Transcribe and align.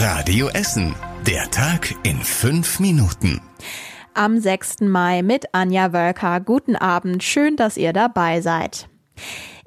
Radio 0.00 0.46
Essen. 0.50 0.94
Der 1.26 1.50
Tag 1.50 1.92
in 2.04 2.18
fünf 2.18 2.78
Minuten. 2.78 3.40
Am 4.14 4.38
6. 4.38 4.82
Mai 4.82 5.22
mit 5.22 5.52
Anja 5.52 5.92
Wölker. 5.92 6.38
Guten 6.38 6.76
Abend. 6.76 7.24
Schön, 7.24 7.56
dass 7.56 7.76
ihr 7.76 7.92
dabei 7.92 8.40
seid. 8.40 8.88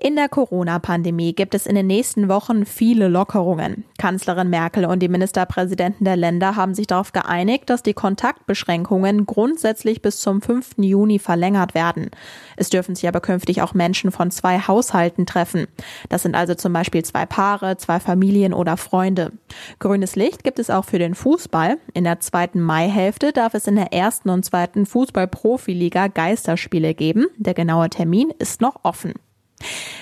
In 0.03 0.15
der 0.15 0.29
Corona-Pandemie 0.29 1.33
gibt 1.33 1.53
es 1.53 1.67
in 1.67 1.75
den 1.75 1.85
nächsten 1.85 2.27
Wochen 2.27 2.65
viele 2.65 3.07
Lockerungen. 3.07 3.83
Kanzlerin 3.99 4.49
Merkel 4.49 4.85
und 4.85 4.97
die 4.97 5.07
Ministerpräsidenten 5.07 6.05
der 6.05 6.15
Länder 6.15 6.55
haben 6.55 6.73
sich 6.73 6.87
darauf 6.87 7.11
geeinigt, 7.11 7.69
dass 7.69 7.83
die 7.83 7.93
Kontaktbeschränkungen 7.93 9.27
grundsätzlich 9.27 10.01
bis 10.01 10.19
zum 10.19 10.41
5. 10.41 10.77
Juni 10.77 11.19
verlängert 11.19 11.75
werden. 11.75 12.09
Es 12.55 12.71
dürfen 12.71 12.95
sich 12.95 13.07
aber 13.07 13.19
künftig 13.19 13.61
auch 13.61 13.75
Menschen 13.75 14.11
von 14.11 14.31
zwei 14.31 14.57
Haushalten 14.57 15.27
treffen. 15.27 15.67
Das 16.09 16.23
sind 16.23 16.33
also 16.33 16.55
zum 16.55 16.73
Beispiel 16.73 17.05
zwei 17.05 17.27
Paare, 17.27 17.77
zwei 17.77 17.99
Familien 17.99 18.55
oder 18.55 18.77
Freunde. 18.77 19.31
Grünes 19.77 20.15
Licht 20.15 20.43
gibt 20.43 20.57
es 20.57 20.71
auch 20.71 20.85
für 20.85 20.97
den 20.97 21.13
Fußball. 21.13 21.77
In 21.93 22.05
der 22.05 22.19
zweiten 22.21 22.59
Maihälfte 22.59 23.33
darf 23.33 23.53
es 23.53 23.67
in 23.67 23.75
der 23.75 23.93
ersten 23.93 24.31
und 24.31 24.45
zweiten 24.45 24.87
Fußball-Profiliga 24.87 26.07
Geisterspiele 26.07 26.95
geben. 26.95 27.27
Der 27.37 27.53
genaue 27.53 27.91
Termin 27.91 28.33
ist 28.39 28.61
noch 28.61 28.79
offen. 28.81 29.13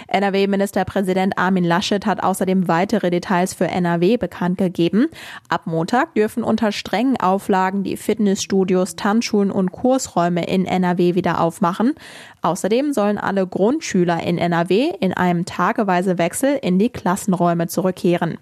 NRW-Ministerpräsident 0.08 1.38
Armin 1.38 1.63
Laschet 1.63 2.05
hat 2.05 2.23
außerdem 2.23 2.68
weitere 2.68 3.09
Details 3.09 3.54
für 3.54 3.68
NRW 3.68 4.18
bekannt 4.18 4.58
gegeben. 4.58 5.08
Ab 5.49 5.62
Montag 5.66 6.16
dürfen 6.16 6.44
unter 6.44 6.72
strengen 6.72 7.18
Auflagen 7.18 7.84
die 7.84 7.98
Fitnessstudios, 7.98 8.95
Tanzschulen 8.95 9.52
und 9.52 9.72
Kursräume 9.72 10.45
in 10.45 10.66
NRW 10.66 11.16
wieder 11.16 11.41
aufmachen. 11.41 11.95
Außerdem 12.41 12.94
sollen 12.94 13.18
alle 13.18 13.45
Grundschüler 13.45 14.23
in 14.23 14.38
NRW 14.38 14.91
in 14.99 15.13
einem 15.13 15.45
tageweise 15.45 16.18
Wechsel 16.18 16.57
in 16.62 16.80
die 16.80 16.90
Klassenräume 16.90 17.68
zurückkehren. 17.68 18.38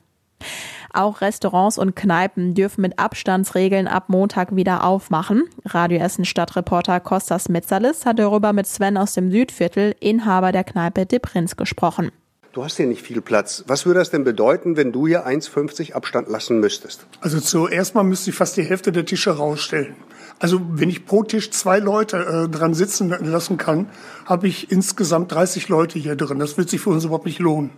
Auch 0.97 1.21
Restaurants 1.21 1.77
und 1.77 1.95
Kneipen 1.95 2.55
dürfen 2.55 2.81
mit 2.81 2.97
Abstandsregeln 2.97 3.87
ab 3.87 4.05
Montag 4.07 4.55
wieder 4.55 4.83
aufmachen. 4.83 5.43
Radio 5.63 5.99
Essen 5.99 6.25
Stadtreporter 6.25 6.99
Kostas 6.99 7.49
Mitzalis 7.49 8.07
hat 8.07 8.17
darüber 8.17 8.51
mit 8.51 8.65
Sven 8.65 8.97
aus 8.97 9.13
dem 9.13 9.29
Südviertel, 9.29 9.93
Inhaber 9.99 10.51
der 10.51 10.63
Kneipe 10.63 11.05
De 11.05 11.19
Prinz, 11.19 11.55
gesprochen. 11.55 12.09
Du 12.51 12.63
hast 12.63 12.77
hier 12.77 12.87
nicht 12.87 13.03
viel 13.03 13.21
Platz. 13.21 13.63
Was 13.67 13.85
würde 13.85 13.99
das 13.99 14.09
denn 14.09 14.23
bedeuten, 14.23 14.75
wenn 14.75 14.91
du 14.91 15.05
hier 15.05 15.27
1,50 15.27 15.93
Abstand 15.93 16.29
lassen 16.29 16.59
müsstest? 16.59 17.05
Also 17.21 17.39
zuerst 17.39 17.93
mal 17.93 18.01
müsste 18.01 18.31
ich 18.31 18.35
fast 18.35 18.57
die 18.57 18.63
Hälfte 18.63 18.91
der 18.91 19.05
Tische 19.05 19.37
rausstellen. 19.37 19.93
Also 20.39 20.59
wenn 20.67 20.89
ich 20.89 21.05
pro 21.05 21.21
Tisch 21.21 21.51
zwei 21.51 21.77
Leute 21.77 22.17
äh, 22.17 22.49
dran 22.49 22.73
sitzen 22.73 23.09
lassen 23.09 23.57
kann, 23.57 23.87
habe 24.25 24.47
ich 24.47 24.71
insgesamt 24.71 25.31
30 25.31 25.69
Leute 25.69 25.99
hier 25.99 26.15
drin. 26.15 26.39
Das 26.39 26.57
wird 26.57 26.71
sich 26.71 26.81
für 26.81 26.89
uns 26.89 27.05
überhaupt 27.05 27.27
nicht 27.27 27.37
lohnen 27.37 27.69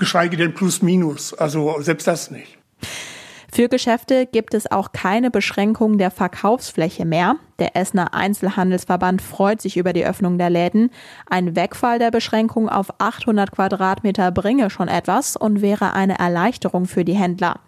geschweige 0.00 0.36
denn 0.36 0.54
plus 0.54 0.82
minus. 0.82 1.32
Also 1.34 1.80
selbst 1.80 2.08
das 2.08 2.32
nicht. 2.32 2.58
Für 3.52 3.68
Geschäfte 3.68 4.26
gibt 4.26 4.54
es 4.54 4.70
auch 4.70 4.92
keine 4.92 5.30
Beschränkung 5.30 5.98
der 5.98 6.12
Verkaufsfläche 6.12 7.04
mehr. 7.04 7.34
Der 7.58 7.76
Essener 7.76 8.14
Einzelhandelsverband 8.14 9.20
freut 9.20 9.60
sich 9.60 9.76
über 9.76 9.92
die 9.92 10.06
Öffnung 10.06 10.38
der 10.38 10.50
Läden. 10.50 10.90
Ein 11.28 11.56
Wegfall 11.56 11.98
der 11.98 12.12
Beschränkung 12.12 12.68
auf 12.68 12.92
800 12.98 13.50
Quadratmeter 13.50 14.30
bringe 14.30 14.70
schon 14.70 14.86
etwas 14.86 15.36
und 15.36 15.62
wäre 15.62 15.94
eine 15.94 16.18
Erleichterung 16.18 16.86
für 16.86 17.04
die 17.04 17.16
Händler. 17.16 17.58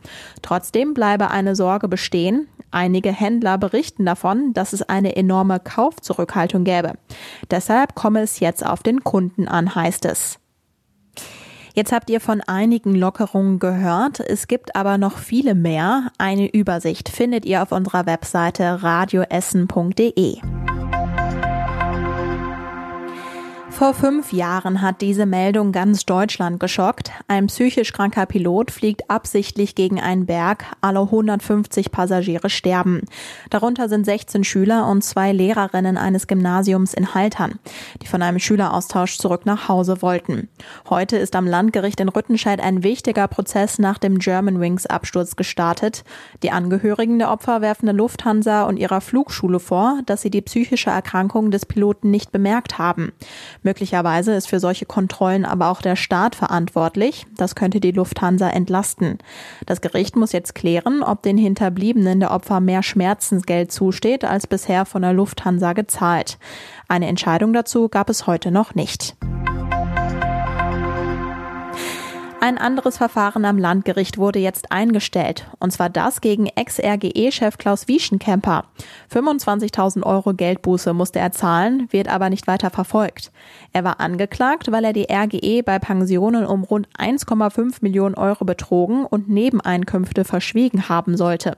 Trotzdem 0.41 0.95
bleibe 0.95 1.33
eine 1.33 1.57
Sorge 1.57 1.89
bestehen. 1.89 2.47
Einige 2.71 3.13
Händler 3.13 3.59
berichten 3.59 4.07
davon, 4.07 4.55
dass 4.55 4.73
es 4.73 4.83
eine 4.83 5.17
enorme 5.17 5.59
Kaufzurückhaltung 5.59 6.63
gäbe. 6.63 6.93
Deshalb 7.51 7.97
komme 7.97 8.21
es 8.21 8.39
jetzt 8.39 8.65
auf 8.65 8.85
den 8.85 9.03
Kunden 9.03 9.49
an, 9.49 9.75
heißt 9.75 10.05
es. 10.05 10.39
Jetzt 11.75 11.92
habt 11.92 12.11
ihr 12.11 12.20
von 12.20 12.42
einigen 12.42 12.95
Lockerungen 12.95 13.59
gehört. 13.59 14.20
Es 14.20 14.47
gibt 14.47 14.77
aber 14.77 14.98
noch 14.98 15.19
viele 15.19 15.55
mehr. 15.55 16.11
Eine 16.19 16.53
Übersicht 16.53 17.09
findet 17.09 17.47
ihr 17.47 17.62
auf 17.62 17.73
unserer 17.73 18.05
Webseite 18.05 18.83
radioessen.de. 18.83 20.62
Vor 23.83 23.95
fünf 23.95 24.33
Jahren 24.33 24.81
hat 24.81 25.01
diese 25.01 25.27
Meldung 25.27 25.73
ganz 25.73 26.07
Deutschland 26.07 26.61
geschockt. 26.61 27.11
Ein 27.27 27.48
psychisch 27.48 27.93
kranker 27.93 28.27
Pilot 28.27 28.70
fliegt 28.70 29.11
absichtlich 29.11 29.75
gegen 29.75 30.01
einen 30.01 30.25
Berg. 30.25 30.67
Alle 30.81 31.01
150 31.01 31.91
Passagiere 31.91 32.48
sterben. 32.48 33.01
Darunter 33.51 33.89
sind 33.89 34.05
16 34.05 34.45
Schüler 34.45 34.87
und 34.87 35.03
zwei 35.03 35.33
Lehrerinnen 35.33 35.97
eines 35.97 36.29
Gymnasiums 36.29 36.95
in 36.95 37.13
Haltern, 37.13 37.59
die 38.01 38.07
von 38.07 38.23
einem 38.23 38.39
Schüleraustausch 38.39 39.19
zurück 39.19 39.47
nach 39.47 39.67
Hause 39.67 40.01
wollten. 40.01 40.48
Heute 40.89 41.17
ist 41.17 41.35
am 41.35 41.48
Landgericht 41.48 41.98
in 41.98 42.09
Rüttenscheid 42.09 42.61
ein 42.61 42.85
wichtiger 42.85 43.27
Prozess 43.27 43.81
nach 43.81 43.98
dem 43.98 44.21
Germanwings 44.21 44.87
Absturz 44.87 45.35
gestartet. 45.35 46.05
Die 46.45 46.53
Angehörigen 46.53 47.19
der 47.19 47.33
Opfer 47.33 47.63
werfen 47.63 47.87
der 47.87 47.97
Lufthansa 47.97 48.63
und 48.63 48.77
ihrer 48.77 49.01
Flugschule 49.01 49.59
vor, 49.59 49.98
dass 50.07 50.23
sie 50.23 50.31
die 50.31 50.42
psychische 50.42 50.91
Erkrankung 50.91 51.51
des 51.51 51.67
Piloten 51.67 52.13
nicht 52.13 52.31
bemerkt 52.31 52.79
haben. 52.79 53.11
Möglicherweise 53.73 54.35
ist 54.35 54.51
für 54.51 54.61
solche 54.61 54.85
Kontrollen 54.85 55.47
aber 55.47 55.71
auch 55.71 55.81
der 55.81 55.97
Staat 55.97 56.35
verantwortlich. 56.35 57.25
Das 57.39 57.55
könnte 57.55 57.81
die 57.81 57.93
Lufthansa 57.93 58.51
entlasten. 58.51 59.17
Das 59.65 59.81
Gericht 59.81 60.15
muss 60.15 60.33
jetzt 60.33 60.55
klären, 60.55 61.03
ob 61.03 61.23
den 61.23 61.39
Hinterbliebenen 61.39 62.21
der 62.21 62.33
Opfer 62.33 62.61
mehr 62.61 62.83
Schmerzensgeld 62.83 63.73
zusteht, 63.73 64.27
als 64.27 64.47
bisher 64.47 64.85
von 64.85 65.01
der 65.01 65.15
Lufthansa 65.15 65.73
gezahlt. 65.73 66.37
Eine 66.87 67.07
Entscheidung 67.07 67.55
dazu 67.55 67.89
gab 67.89 68.11
es 68.11 68.27
heute 68.27 68.51
noch 68.51 68.75
nicht. 68.75 69.17
Ein 72.45 72.58
anderes 72.58 72.97
Verfahren 72.97 73.45
am 73.45 73.57
Landgericht 73.57 74.19
wurde 74.19 74.41
jetzt 74.41 74.73
eingestellt. 74.73 75.47
Und 75.61 75.70
zwar 75.73 75.89
das 75.89 76.20
gegen 76.20 76.47
Ex-RGE-Chef 76.47 77.57
Klaus 77.57 77.86
Wieschenkemper. 77.86 78.64
25.000 79.14 80.03
Euro 80.03 80.35
Geldbuße 80.35 80.92
musste 80.92 81.20
er 81.20 81.30
zahlen, 81.30 81.86
wird 81.92 82.08
aber 82.08 82.30
nicht 82.30 82.48
weiter 82.48 82.70
verfolgt. 82.70 83.30
Er 83.73 83.85
war 83.85 84.01
angeklagt, 84.01 84.73
weil 84.73 84.85
er 84.85 84.92
die 84.92 85.07
RGE 85.08 85.63
bei 85.63 85.79
Pensionen 85.79 86.45
um 86.45 86.64
rund 86.64 86.89
1,5 86.98 87.77
Millionen 87.80 88.17
Euro 88.17 88.45
betrogen 88.45 89.05
und 89.05 89.29
Nebeneinkünfte 89.29 90.24
verschwiegen 90.24 90.89
haben 90.89 91.17
sollte. 91.17 91.57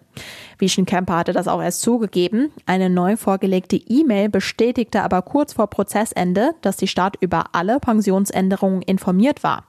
Wieschenkemper 0.59 1.17
hatte 1.17 1.33
das 1.33 1.49
auch 1.49 1.63
erst 1.63 1.81
zugegeben. 1.83 2.53
Eine 2.67 2.91
neu 2.91 3.17
vorgelegte 3.17 3.77
E-Mail 3.77 4.29
bestätigte 4.29 5.03
aber 5.03 5.23
kurz 5.23 5.55
vor 5.55 5.69
Prozessende, 5.69 6.53
dass 6.63 6.77
die 6.77 6.89
Stadt 6.89 7.17
über 7.21 7.47
alle 7.53 7.81
Pensionsänderungen 7.81 8.83
informiert 8.83 9.43
war. 9.43 9.65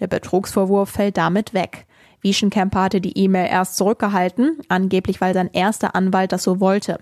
Der 0.00 0.06
Betrugsvorwurf 0.06 0.90
fällt 0.90 1.16
damit 1.16 1.54
weg. 1.54 1.86
Wieschenkemper 2.22 2.82
hatte 2.82 3.00
die 3.00 3.18
E-Mail 3.18 3.48
erst 3.50 3.76
zurückgehalten, 3.76 4.60
angeblich 4.68 5.20
weil 5.20 5.34
sein 5.34 5.50
erster 5.52 5.96
Anwalt 5.96 6.32
das 6.32 6.44
so 6.44 6.60
wollte. 6.60 6.98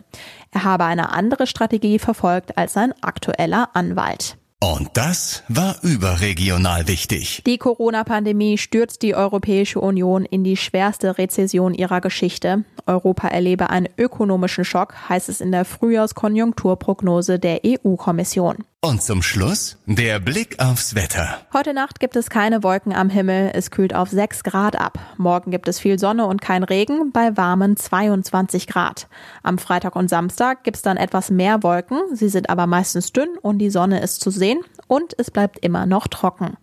Er 0.50 0.64
habe 0.64 0.84
eine 0.84 1.10
andere 1.10 1.46
Strategie 1.46 1.98
verfolgt 1.98 2.56
als 2.56 2.72
sein 2.72 2.94
aktueller 3.02 3.68
Anwalt. 3.74 4.38
Und 4.62 4.90
das 4.92 5.42
war 5.48 5.76
überregional 5.82 6.86
wichtig. 6.86 7.42
Die 7.46 7.56
Corona-Pandemie 7.56 8.58
stürzt 8.58 9.00
die 9.00 9.14
Europäische 9.14 9.80
Union 9.80 10.26
in 10.26 10.44
die 10.44 10.58
schwerste 10.58 11.16
Rezession 11.16 11.72
ihrer 11.72 12.02
Geschichte. 12.02 12.64
Europa 12.84 13.28
erlebe 13.28 13.70
einen 13.70 13.88
ökonomischen 13.96 14.66
Schock, 14.66 15.08
heißt 15.08 15.30
es 15.30 15.40
in 15.40 15.50
der 15.50 15.64
Frühjahrskonjunkturprognose 15.64 17.38
der 17.38 17.62
EU-Kommission. 17.64 18.58
Und 18.82 19.02
zum 19.02 19.20
Schluss 19.20 19.76
der 19.84 20.20
Blick 20.20 20.58
aufs 20.58 20.94
Wetter. 20.94 21.42
Heute 21.52 21.74
Nacht 21.74 22.00
gibt 22.00 22.16
es 22.16 22.30
keine 22.30 22.62
Wolken 22.62 22.94
am 22.94 23.10
Himmel. 23.10 23.50
Es 23.52 23.70
kühlt 23.70 23.94
auf 23.94 24.08
6 24.08 24.42
Grad 24.42 24.74
ab. 24.80 24.98
Morgen 25.18 25.50
gibt 25.50 25.68
es 25.68 25.78
viel 25.78 25.98
Sonne 25.98 26.24
und 26.24 26.40
kein 26.40 26.62
Regen 26.64 27.12
bei 27.12 27.36
warmen 27.36 27.76
22 27.76 28.66
Grad. 28.66 29.06
Am 29.42 29.58
Freitag 29.58 29.96
und 29.96 30.08
Samstag 30.08 30.64
gibt 30.64 30.78
es 30.78 30.82
dann 30.82 30.96
etwas 30.96 31.30
mehr 31.30 31.62
Wolken. 31.62 31.98
Sie 32.14 32.30
sind 32.30 32.48
aber 32.48 32.66
meistens 32.66 33.12
dünn 33.12 33.36
und 33.42 33.58
die 33.58 33.68
Sonne 33.68 34.00
ist 34.00 34.22
zu 34.22 34.30
sehen 34.30 34.60
und 34.86 35.12
es 35.18 35.30
bleibt 35.30 35.58
immer 35.58 35.84
noch 35.84 36.08
trocken. 36.08 36.56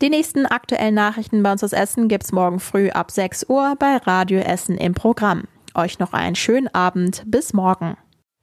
Die 0.00 0.10
nächsten 0.10 0.44
aktuellen 0.44 0.96
Nachrichten 0.96 1.44
bei 1.44 1.52
uns 1.52 1.62
aus 1.62 1.72
Essen 1.72 2.08
gibt's 2.08 2.32
morgen 2.32 2.58
früh 2.58 2.90
ab 2.90 3.12
6 3.12 3.48
Uhr 3.48 3.76
bei 3.78 3.98
Radio 3.98 4.40
Essen 4.40 4.76
im 4.76 4.94
Programm. 4.94 5.44
Euch 5.76 6.00
noch 6.00 6.14
einen 6.14 6.34
schönen 6.34 6.66
Abend. 6.74 7.22
Bis 7.26 7.52
morgen. 7.52 7.96